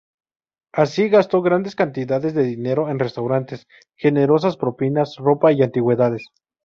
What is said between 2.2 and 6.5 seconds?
de dinero en restaurantes, generosas propinas, ropa y antigüedades.